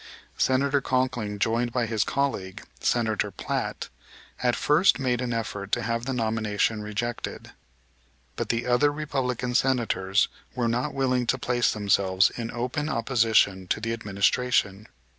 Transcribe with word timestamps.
Senator 0.39 0.81
Conkling, 0.81 1.37
joined 1.37 1.71
by 1.71 1.85
his 1.85 2.03
colleague, 2.03 2.63
Senator 2.79 3.29
Platt, 3.29 3.89
at 4.41 4.55
first 4.55 4.97
made 4.97 5.21
an 5.21 5.31
effort 5.31 5.71
to 5.73 5.83
have 5.83 6.05
the 6.07 6.11
nomination 6.13 6.81
rejected, 6.81 7.51
but 8.35 8.49
the 8.49 8.65
other 8.65 8.91
Republican 8.91 9.53
Senators 9.53 10.27
were 10.55 10.67
not 10.67 10.95
willing 10.95 11.27
to 11.27 11.37
place 11.37 11.71
themselves 11.71 12.31
in 12.31 12.49
open 12.49 12.89
opposition 12.89 13.67
to 13.67 13.79
the 13.79 13.93
administration. 13.93 14.87